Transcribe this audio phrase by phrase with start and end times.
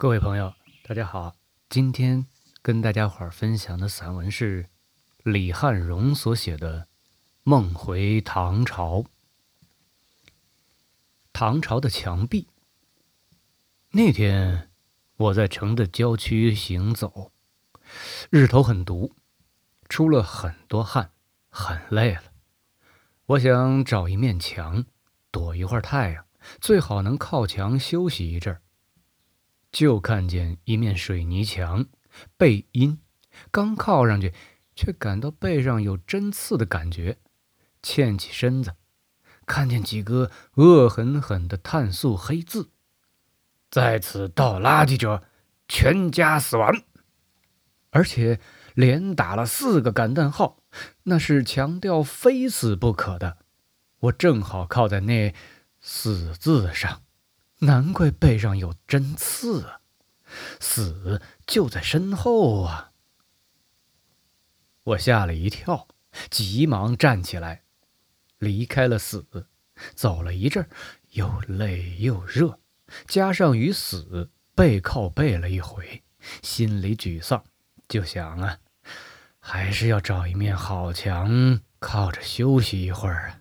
[0.00, 1.34] 各位朋友，大家好。
[1.68, 2.24] 今天
[2.62, 4.68] 跟大家伙儿分享的散文是
[5.24, 6.82] 李汉荣所写的
[7.42, 8.98] 《梦回唐朝》。
[11.32, 12.46] 唐朝的墙壁。
[13.90, 14.70] 那天
[15.16, 17.32] 我在城的郊区行走，
[18.30, 19.16] 日头很毒，
[19.88, 21.10] 出了很多汗，
[21.50, 22.22] 很累了。
[23.26, 24.84] 我想找一面墙，
[25.32, 26.24] 躲一会儿太阳，
[26.60, 28.62] 最好能靠墙休息一阵儿。
[29.70, 31.86] 就看见一面水泥墙，
[32.36, 32.98] 背阴，
[33.50, 34.32] 刚靠上去，
[34.74, 37.18] 却感到背上有针刺的感觉，
[37.82, 38.74] 欠起身子，
[39.46, 42.70] 看见几个恶狠狠的碳素黑字
[43.70, 45.24] ：“在此倒垃圾者，
[45.68, 46.82] 全家死亡。”
[47.90, 48.38] 而且
[48.74, 50.58] 连打了四个感叹号。
[51.04, 53.38] 那是强调非死不可的，
[54.00, 55.34] 我正好靠在那
[55.80, 57.02] “死”字上，
[57.60, 59.80] 难怪背上有针刺啊！
[60.60, 62.92] 死就在身后啊！
[64.84, 65.88] 我吓了一跳，
[66.30, 67.62] 急忙站起来，
[68.38, 69.48] 离开了死，
[69.94, 70.68] 走了一阵
[71.10, 72.60] 又累又热，
[73.06, 76.02] 加上与死背靠背了一回，
[76.42, 77.44] 心里沮丧，
[77.88, 78.58] 就想啊。
[79.40, 83.40] 还是要找一面好墙，靠着休息一会儿啊。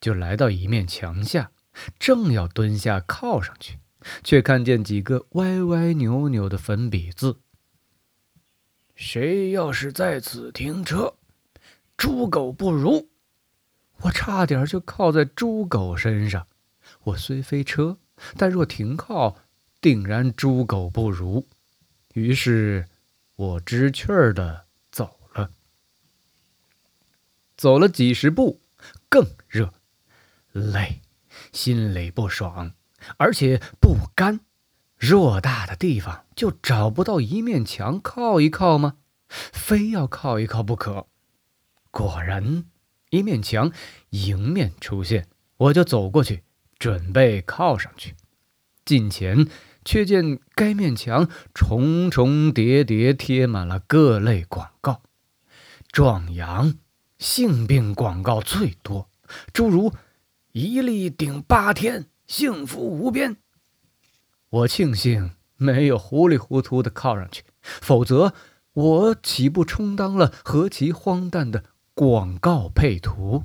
[0.00, 1.52] 就来到一面墙下，
[1.98, 3.78] 正要蹲下靠上去，
[4.24, 7.40] 却看见几个歪歪扭扭的粉笔字
[8.94, 11.14] ：“谁要是在此停车，
[11.96, 13.08] 猪狗不如。”
[14.02, 16.46] 我差点就靠在猪狗身上。
[17.04, 17.98] 我虽非车，
[18.36, 19.36] 但若停靠，
[19.80, 21.46] 定然猪狗不如。
[22.14, 22.88] 于是，
[23.36, 24.66] 我知趣儿的。
[24.90, 25.50] 走了
[27.56, 28.60] 走了几十步，
[29.08, 29.72] 更热，
[30.52, 31.02] 累，
[31.52, 32.72] 心里不爽，
[33.16, 34.40] 而且不甘。
[34.98, 38.96] 偌大的地方就找不到一面墙靠一靠吗？
[39.28, 41.06] 非要靠一靠不可。
[41.90, 42.64] 果然，
[43.10, 43.72] 一面墙
[44.10, 45.26] 迎面出现，
[45.56, 46.42] 我就走过去，
[46.78, 48.14] 准备靠上去。
[48.84, 49.46] 近前，
[49.84, 55.02] 却见该面墙重重叠叠贴满了各类广告，
[55.90, 56.74] 壮阳。
[57.18, 59.10] 性病广告最多，
[59.52, 59.92] 诸如
[60.52, 63.36] “一粒顶八天，幸福无边”。
[64.50, 68.34] 我庆幸没有糊里糊涂的靠上去，否则
[68.72, 73.44] 我岂不充当了何其荒诞的广告配图？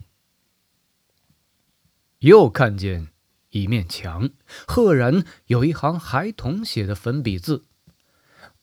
[2.19, 3.09] 又看见
[3.51, 4.31] 一面墙，
[4.65, 7.65] 赫然有一行孩童写的粉笔字：“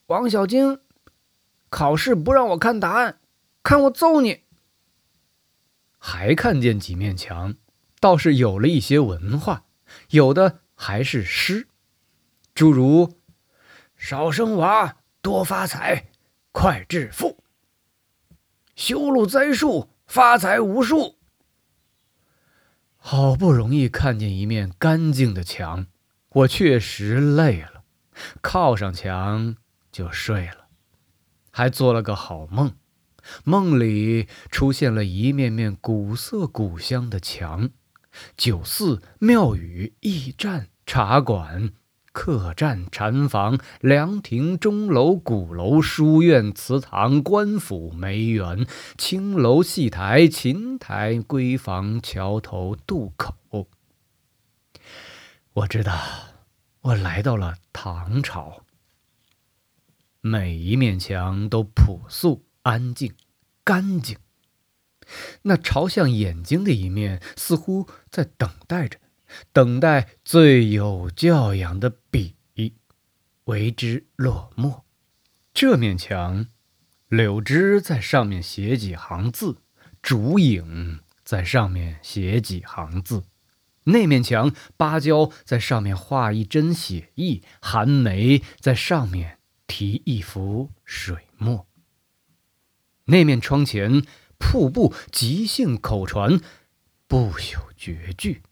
[0.07, 0.81] 王小晶，
[1.69, 3.21] 考试不让我看答案，
[3.63, 4.41] 看我揍你。”
[6.05, 7.55] 还看见几面墙，
[8.03, 9.63] 倒是有了一些文化，
[10.11, 11.69] 有的还是诗，
[12.53, 13.21] 诸如
[13.97, 16.09] “少生娃，多发财，
[16.51, 17.37] 快致富；
[18.75, 21.15] 修路栽树，发财无数。”
[22.99, 25.87] 好不容易看见一面干净的墙，
[26.31, 27.85] 我确实累了，
[28.41, 29.55] 靠上墙
[29.93, 30.67] 就睡了，
[31.53, 32.75] 还做了个好梦。
[33.45, 37.71] 梦里出现了一面面古色古香的墙，
[38.37, 41.73] 酒肆、庙宇、驿站、茶馆、
[42.13, 48.67] 客栈、禅房、凉亭、钟楼、鼓楼、书院、祠堂、官府、梅园、
[48.99, 53.69] 青楼、戏台、琴台、闺房、桥头、渡口。
[55.55, 55.99] 我知道，
[56.81, 58.65] 我来到了唐朝。
[60.21, 62.45] 每一面墙都朴素。
[62.63, 63.13] 安静，
[63.65, 64.17] 干净。
[65.43, 68.99] 那朝向眼睛的一面，似乎在等待着，
[69.53, 72.37] 等待最有教养的笔
[73.45, 74.85] 为之落墨。
[75.53, 76.47] 这面墙，
[77.09, 79.59] 柳枝在上面写几行字，
[80.01, 83.25] 竹影在上面写几行字；
[83.85, 91.67] 那面墙，芭蕉在上面画一针写意，寒梅在上面题一幅水墨。
[93.07, 94.05] 那面窗前，
[94.43, 96.41] 瀑布即兴口传，
[97.07, 98.43] 不朽绝句；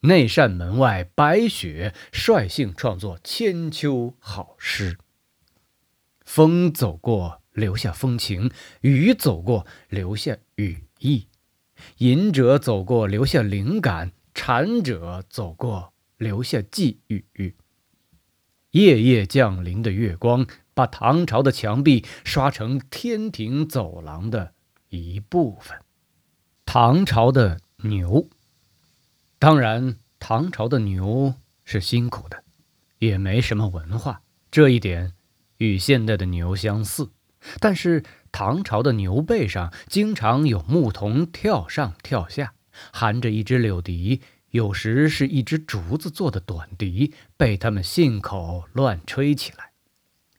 [0.00, 4.96] 那扇门外，白雪率性创作千秋好诗。
[6.24, 11.26] 风走过，留下风情；雨走过，留下雨意；
[11.98, 17.54] 隐者走过，留下灵感；禅者走过，留下寄语。
[18.70, 20.46] 夜夜降临的月光。
[20.74, 24.54] 把唐朝的墙壁刷成天庭走廊的
[24.88, 25.78] 一部分。
[26.64, 28.28] 唐朝的牛，
[29.38, 32.44] 当然，唐朝的牛是辛苦的，
[32.98, 35.14] 也没什么文化，这一点
[35.58, 37.10] 与现代的牛相似。
[37.60, 38.02] 但是
[38.32, 42.52] 唐朝的牛背上经常有牧童跳上跳下，
[42.92, 44.20] 含着一只柳笛，
[44.50, 49.70] 有时是一只竹子做的短笛，被他们信口乱吹起来；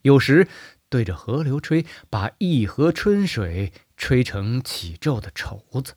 [0.01, 0.47] 有时
[0.89, 5.93] 对着河流吹，把一河春水吹成起皱的绸子；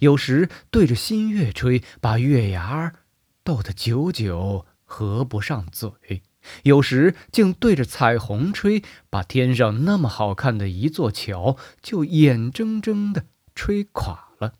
[0.00, 2.96] 有时对着新月吹，把月牙儿
[3.44, 6.22] 逗得久久合不上嘴。
[6.62, 14.52] 有时竟对着彩虹吹，把天上那么好看的一座桥就眼睁睁地吹垮了；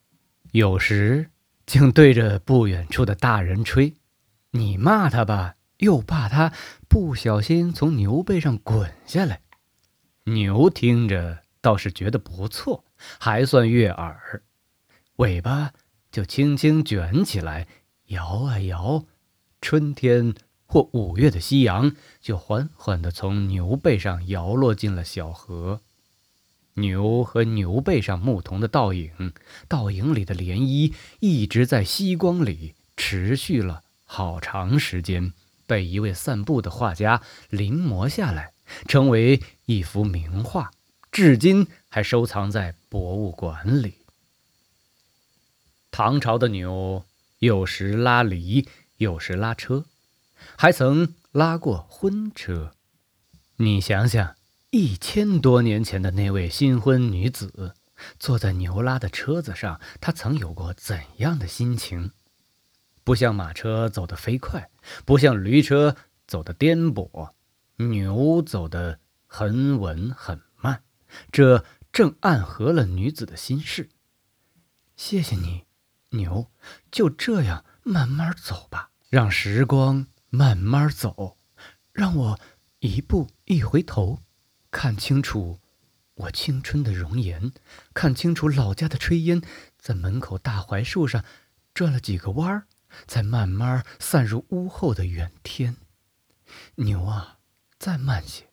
[0.53, 1.31] 有时
[1.65, 3.95] 竟对着不远处的大人吹，
[4.51, 6.53] 你骂他吧，又怕他
[6.89, 9.41] 不小心从牛背上滚下来。
[10.25, 12.85] 牛听着倒是觉得不错，
[13.19, 14.45] 还算悦耳，
[15.17, 15.73] 尾巴
[16.13, 17.67] 就轻轻卷起来，
[18.07, 19.05] 摇啊摇，
[19.61, 20.33] 春天。
[20.69, 25.81] 或五月的夕阳，就缓缓地从牛背上摇落进了小河。
[26.75, 29.33] 牛和牛背上牧童的倒影，
[29.69, 35.33] 倒影里的涟漪，一直在夕光里持续了好长时间，
[35.67, 38.53] 被一位散步的画家临摹下来，
[38.89, 40.73] 成为一幅名画，
[41.17, 44.03] 至今还收藏在博物馆里。
[45.91, 47.07] 唐朝的牛，
[47.39, 48.69] 有时拉犁，
[48.99, 49.87] 有时拉车。
[50.59, 52.75] 还曾拉过婚车，
[53.57, 54.37] 你想想，
[54.69, 57.75] 一千多年前的那位新婚女子，
[58.19, 62.11] 坐在牛拉的车子上，她曾有过怎样的心情？
[63.05, 64.69] 不像马车走得飞快，
[65.07, 65.97] 不像驴车
[66.27, 67.31] 走得颠簸，
[67.77, 70.43] 牛走得很稳很，
[71.31, 73.89] 这正暗合了女子的心事。
[74.97, 75.65] 谢谢你，
[76.11, 76.51] 牛，
[76.91, 80.07] 就这样慢慢走吧，让时光。
[80.29, 81.39] 慢慢走，
[81.93, 82.41] 让我
[82.81, 84.23] 一步一回头，
[84.71, 85.61] 看清楚
[86.15, 87.53] 我青春的容颜，
[87.95, 89.41] 看清楚老家的炊烟，
[89.79, 91.25] 在门口大槐树上
[91.73, 92.67] 转了几个弯儿，
[93.07, 95.77] 再慢慢散入屋后的远天。
[96.75, 97.39] 牛啊，
[97.79, 98.46] 再慢些，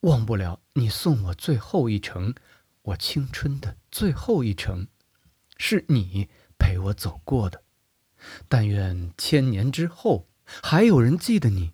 [0.00, 2.34] 忘不了你送我最后一程，
[2.82, 4.88] 我青春的最后一程，
[5.56, 6.28] 是你
[6.58, 7.62] 陪我走过的。
[8.48, 10.28] 但愿千年之后。
[10.62, 11.72] 还有人记得你，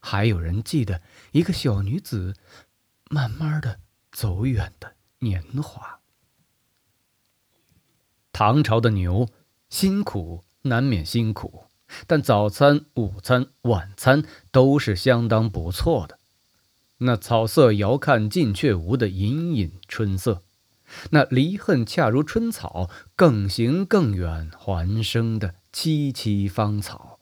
[0.00, 2.34] 还有人记得一个小女子
[3.08, 3.78] 慢慢的
[4.10, 6.00] 走远的年华。
[8.32, 9.28] 唐朝的牛
[9.68, 11.66] 辛苦难免辛苦，
[12.08, 16.18] 但早餐、午餐、晚餐都是相当不错的。
[17.04, 20.42] 那草色遥看近却无的隐隐春色，
[21.10, 27.18] 那离恨恰如春草，更行更远还生的萋萋芳草。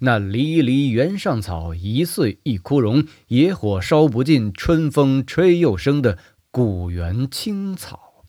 [0.00, 3.04] 那离离原上草，一岁一枯荣。
[3.28, 6.18] 野火烧不尽，春风吹又生的
[6.50, 8.24] 古原青草。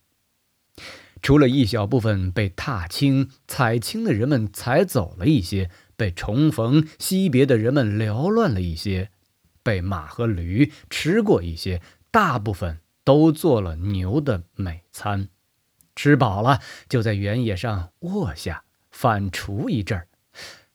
[1.22, 9.10] 除了一小部分被踏青、采青的人们采走了一些，被重逢、惜别的人们缭乱了一些，
[9.66, 11.82] 被马和驴吃过一些，
[12.12, 15.30] 大部分都做了牛的美餐。
[15.96, 20.08] 吃饱了，就在原野上卧下，反刍一阵儿。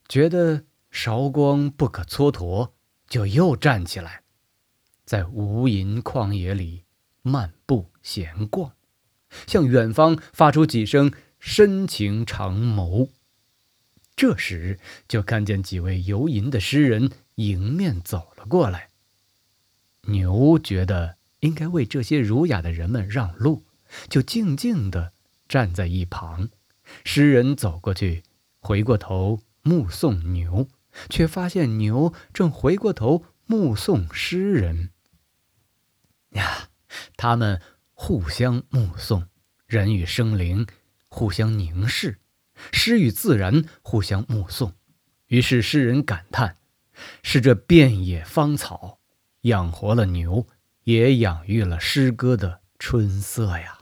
[0.09, 2.73] 觉得韶光不可蹉跎，
[3.09, 4.23] 就又站起来，
[5.05, 6.83] 在无垠旷野里
[7.23, 8.73] 漫步闲逛，
[9.47, 13.09] 向远方发出几声深情长谋。
[14.17, 17.11] 这时，就看见几位游吟的诗人
[17.49, 18.91] 迎面走了过来。
[20.03, 23.65] 牛觉得应该为这些儒雅的人们让路，
[24.09, 25.13] 就静静地
[25.49, 26.49] 站在一旁。
[27.05, 28.23] 诗人走过去，
[28.61, 29.43] 回过头。
[29.63, 30.71] 目送牛，
[31.11, 34.89] 却发现牛正回过头目送诗人。
[36.31, 36.71] 呀，
[37.19, 37.61] 他们
[37.93, 39.29] 互相目送，
[39.67, 40.67] 人与生灵
[41.09, 42.21] 互相凝视，
[42.73, 44.73] 诗与自然互相目送。
[45.27, 46.57] 于是诗人感叹：
[47.23, 48.99] 是这遍野芳草
[49.43, 50.47] 养活了牛，
[50.85, 53.79] 也养育了诗歌的春色呀。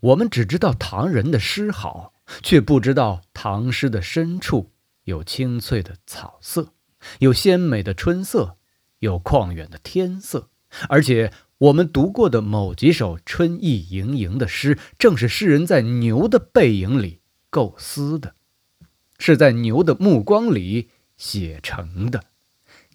[0.00, 2.12] 我们只知道唐人的诗好。
[2.40, 4.70] 却不知道唐诗的深处
[5.04, 6.72] 有清脆的草色，
[7.18, 8.56] 有鲜美的春色，
[9.00, 10.48] 有旷远的天色。
[10.88, 17.20] 而且我们读过的某几首春意盈盈的诗，正是诗人在牛的背影里
[17.50, 18.34] 构思的，
[19.18, 20.88] 是在牛的目光里
[21.22, 22.24] 写成的。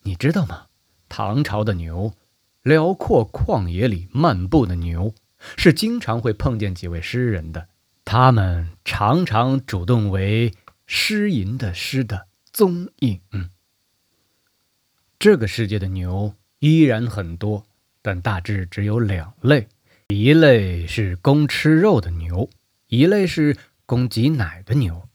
[0.02, 0.66] 你知道吗？
[1.08, 2.14] 唐朝的牛，
[2.62, 5.16] 辽阔旷野里漫步的牛，
[5.56, 7.70] 是经常会碰见几位诗人的。
[8.04, 10.54] 他们常常主动为
[10.86, 13.22] 诗吟的诗的踪影。
[15.18, 17.66] 这个世界的牛依然很多，
[18.02, 19.70] 但大致只有两类：
[20.10, 22.50] 一类是供吃肉的牛，
[22.88, 23.56] 一类是
[23.86, 25.08] 供给奶的牛。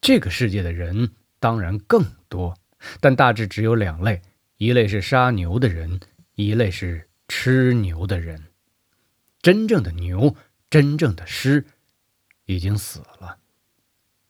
[0.00, 2.56] 这个世界的人当然更多，
[3.00, 4.22] 但大致只有两类：
[4.56, 6.00] 一类是杀牛的人，
[6.34, 8.44] 一类是吃牛的人。
[9.42, 10.36] 真正的牛，
[10.70, 11.64] 真正的狮，
[12.46, 13.38] 已经死了。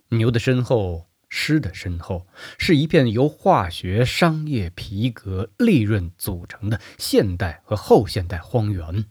[0.08, 1.06] 牛的身后。
[1.30, 2.26] 狮的身后
[2.56, 9.04] 是一片由化学、商业、皮革、利润组成的现代和后现代荒原。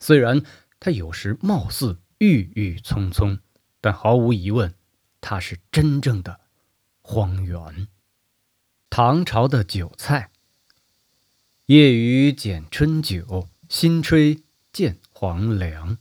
[0.00, 0.40] 虽然
[0.80, 3.38] 它有时貌似郁郁葱葱，
[3.82, 4.72] 但毫无疑问，
[5.20, 6.40] 它是真正的
[7.02, 7.88] 荒原。
[8.96, 10.30] 唐朝的韭菜，
[11.66, 15.98] 夜雨剪春韭，新炊见黄粱。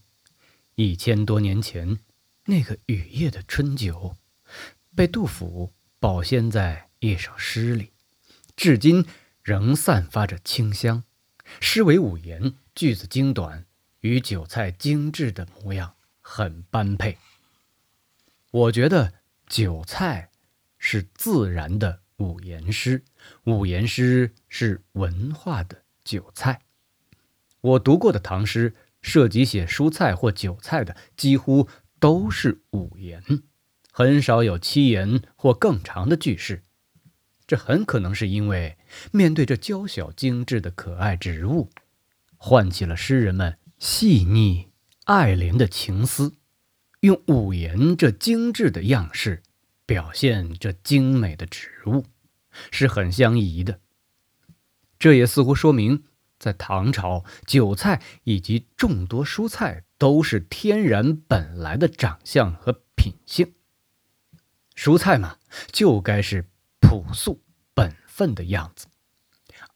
[0.75, 1.97] 一千多年前，
[2.45, 4.15] 那个雨夜的春韭。
[4.95, 7.93] 被杜甫保鲜在一首诗里，
[8.55, 9.03] 至今
[9.41, 11.03] 仍散发着清香。
[11.59, 13.65] 诗为五言，句子精短，
[14.01, 17.17] 与韭菜精致的模样很般配。
[18.51, 19.15] 我觉得
[19.47, 20.29] 韭菜
[20.77, 23.03] 是自然的五言诗，
[23.43, 26.61] 五言诗是文化的韭菜。
[27.59, 31.67] 我读过的唐诗，涉及写蔬菜或韭菜的，几乎
[31.99, 33.21] 都是五言。
[33.91, 36.63] 很少有七言或更长的句式，
[37.45, 38.77] 这很可能是因为
[39.11, 41.69] 面对这娇小精致的可爱植物，
[42.37, 44.69] 唤起了诗人们细腻
[45.03, 46.37] 爱怜的情思，
[47.01, 49.43] 用五言这精致的样式
[49.85, 52.05] 表现这精美的植物，
[52.71, 53.79] 是很相宜的。
[54.99, 56.03] 这也似乎说明，
[56.39, 63.53] 在唐朝，韭菜以及众多蔬菜都是天然本来的长相和品性。
[64.75, 65.37] 蔬菜嘛，
[65.71, 67.43] 就该是朴素
[67.73, 68.87] 本分的样子，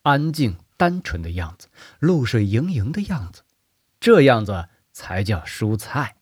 [0.01, 1.67] 安静单纯的样子，
[2.00, 3.43] 露水盈盈的样子，
[4.00, 6.15] 这样子才叫蔬菜。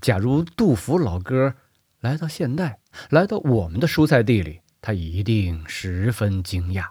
[0.00, 1.54] 假如杜甫老哥
[2.00, 6.88] 来到现代，来到我们的蔬菜地里，他一定十分惊讶：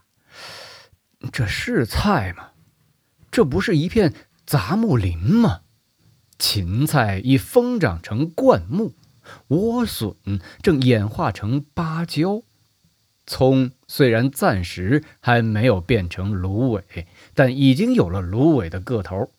[1.32, 2.50] 这是菜吗？
[3.30, 4.16] 这不是一片
[4.48, 5.62] 杂木林吗？
[6.40, 8.96] 芹菜已疯长成灌木。
[9.48, 10.16] 莴笋
[10.64, 12.42] 正演化成芭蕉，
[13.28, 19.30] 葱虽然暂时还没有变成芦苇，但已经有了芦苇的个头。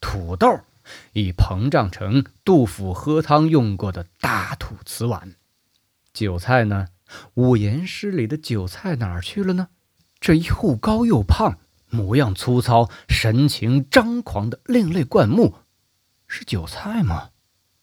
[0.00, 0.60] 土豆
[1.12, 5.34] 已膨胀成杜甫喝汤用过的大土瓷碗。
[6.14, 6.88] 韭菜呢？
[7.34, 9.68] 五言诗里的韭菜哪儿去了呢？
[10.20, 15.54] 这又高又胖、模样粗糙、神情张狂的另类灌木，
[16.26, 17.30] 是韭菜吗？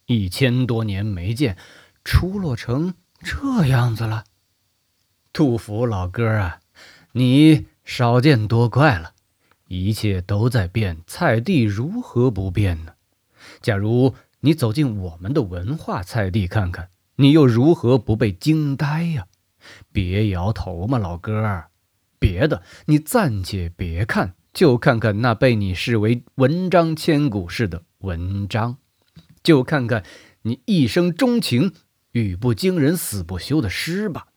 [0.06, 1.58] 一千多年没见，
[2.04, 4.24] 出落成这样子了。
[5.34, 6.60] 杜甫老哥啊，
[7.12, 9.14] 你少见多怪了。
[9.68, 12.94] 一切都在变，菜地如何不变呢？
[13.62, 19.28] 假如你走进我们的文化菜地看看，你又如何不被惊呆呀？
[19.92, 21.66] 别摇头嘛，老哥。
[22.20, 28.78] 别的你暂且别看，就看看那被你视为文章千古事的文章。
[29.44, 30.04] 就看看
[30.42, 31.74] 你一生钟情、
[32.12, 34.28] 语不惊人死不休的诗吧。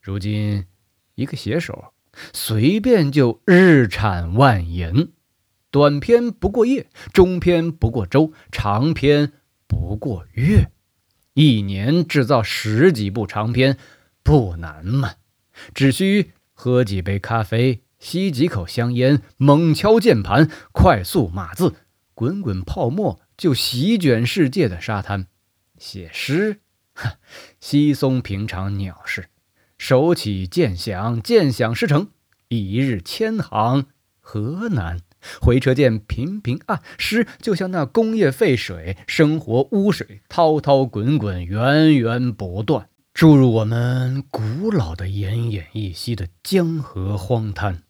[0.00, 0.66] 如今，
[1.14, 1.92] 一个写手
[2.32, 5.08] 随便就日产万言，
[5.70, 9.32] 短篇不过夜，中篇不过周，长篇
[9.66, 10.70] 不过月，
[11.34, 13.76] 一年制造十几部长篇
[14.22, 15.14] 不难嘛？
[15.74, 21.74] 只需喝几杯咖啡，吸几口香烟，猛敲键盘，快速码字，
[22.14, 23.20] 滚滚泡沫。
[23.36, 25.26] 就席卷世界的沙滩，
[25.76, 26.60] 写诗，
[26.94, 27.14] 哈，
[27.58, 29.28] 稀松平常鸟事。
[29.76, 32.10] 手起剑响，剑响诗成，
[32.46, 33.86] 一日千行
[34.20, 35.00] 何难？
[35.40, 47.82] 回车键频频按，诗就像那工业废水、生活污水，滔滔滚滚，源源不断，注入我们古老的奄奄一息的江河荒滩。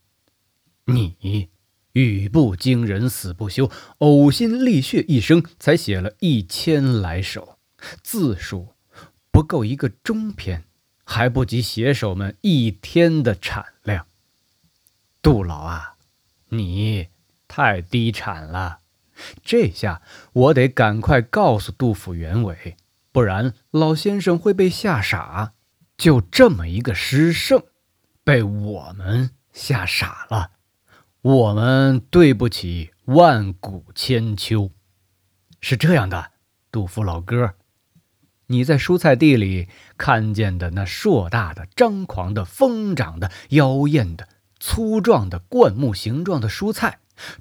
[0.87, 1.51] 你。
[1.95, 7.57] 语不惊人死不休，呕心沥血一生才写了一千来首，
[8.03, 8.71] 字数
[9.31, 10.65] 不够一个中篇，
[11.05, 14.09] 还不及写手们一天的产量。
[15.23, 15.95] 杜老啊，
[16.49, 17.07] 你
[17.57, 18.81] 太低产了，
[19.45, 22.77] 这下我得赶快告诉杜甫原委，
[23.13, 25.53] 不然老先生会被吓傻。
[25.97, 27.63] 就这么一个诗圣，
[28.25, 30.51] 被我们吓傻了。
[31.23, 34.73] 我们对不起万古千秋，
[35.61, 36.33] 是这样的，
[36.73, 37.55] 杜甫老哥，
[38.49, 46.99] 你在蔬菜地里看见的那硕大的、张狂的、疯长的、妖艳的、粗壮的灌木形状的蔬菜，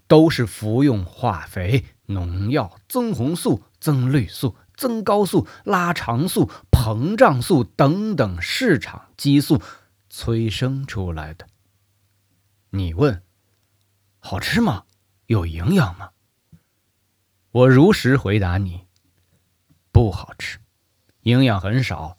[0.08, 9.62] 都是服用化肥、农药、增红素、增绿素、增高素、拉长素、膨胀素等等市场激素
[10.10, 11.48] 催生出来的。
[12.72, 13.22] 你问，
[14.20, 14.84] 好吃吗？
[15.28, 16.10] 有营养吗？
[17.52, 18.88] 我如实回答你，
[19.92, 20.60] 不好吃，
[21.22, 22.18] 营养很少，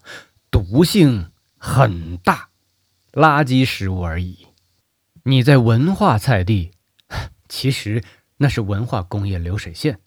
[0.51, 2.51] 毒性很大。
[3.13, 4.49] 垃圾食物而已。
[5.23, 6.73] 你在文化菜地，
[7.49, 8.03] 其实
[8.39, 10.01] 那是文化工业流水线，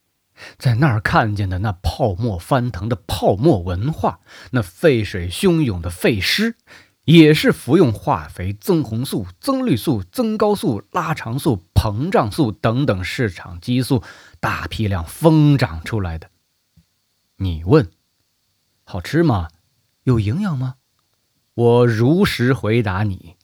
[0.57, 4.19] 在那儿看见的那泡沫翻腾的泡沫文化，
[4.51, 6.55] 那沸水汹涌的沸尸，
[7.05, 14.03] 也是服用化肥、增红素、增绿素、增高素、拉长素、膨胀素等等市场激素
[14.39, 16.29] 大批量疯长出来的。
[17.37, 17.89] 你问，
[18.83, 19.47] 好吃吗？
[20.03, 20.75] 有营养吗？
[21.53, 23.35] 我如实回答你：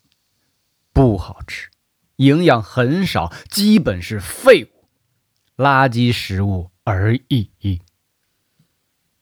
[0.92, 1.70] 不好吃，
[2.18, 4.88] 营养很少，基本是废物、
[5.58, 7.82] 垃圾食物而已。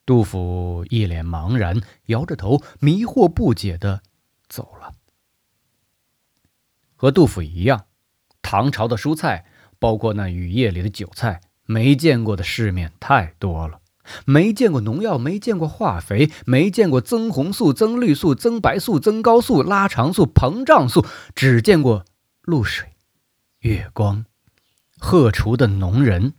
[0.05, 4.01] 杜甫一脸茫然，摇着头，迷惑不解的
[4.49, 4.93] 走了。
[6.95, 7.85] 和杜甫一样，
[8.41, 9.45] 唐朝的蔬菜，
[9.79, 13.79] 包括那雨夜里的韭菜，没见过的世面太多了。
[14.25, 22.05] 没见过农药，没见过化肥，没见过增红素、增绿素、增白素、增高素、拉长素、膨胀素，只见过
[22.41, 22.93] 露水、
[23.59, 24.25] 月光、
[24.97, 26.33] 荷锄的农人，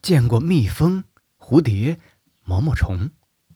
[0.00, 1.04] 见过蜜蜂、
[1.38, 2.00] 蝴蝶、
[2.42, 3.10] 毛毛虫，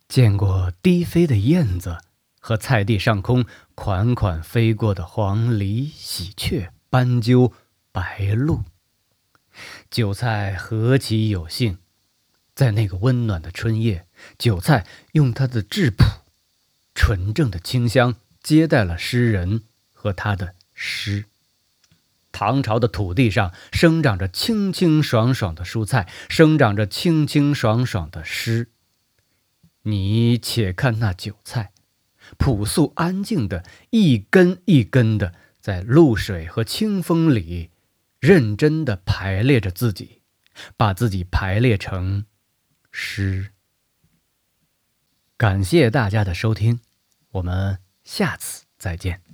[0.06, 1.98] 见过低飞的燕子
[2.38, 7.52] 和菜地上空款款飞过的黄鹂、喜鹊、斑鸠、
[7.90, 8.64] 白鹭。
[9.90, 11.78] 韭菜何其有幸！
[12.54, 16.04] 在那个温暖的春夜，韭菜用它的质朴、
[16.94, 21.24] 纯正的清香接待了诗人和他的诗。
[22.32, 28.70] 唐朝的土地上生长着清清爽爽的蔬菜，生长着清清爽爽的诗。
[29.82, 31.72] 你且看那韭菜，
[32.36, 37.70] 朴素安静的一根一根的，在露水和清风里，
[38.20, 40.20] 认真的排列着自己，
[40.76, 42.26] 把自己排列成。
[42.90, 43.52] 诗，
[45.36, 46.80] 感谢大家的收听，
[47.30, 49.27] 我们下次再见。